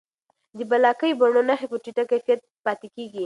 [0.57, 3.19] د بلاکي بڼو نښې په ټیټه کیفیت پاتې کېږي.